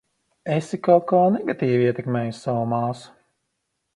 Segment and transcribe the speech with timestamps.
[0.53, 3.15] Esi kaut kā negatīvi ietekmējusi savu māsu.